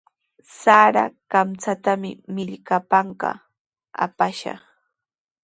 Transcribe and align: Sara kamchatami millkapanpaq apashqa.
Sara 0.59 1.03
kamchatami 1.31 2.09
millkapanpaq 2.35 3.37
apashqa. 4.03 4.53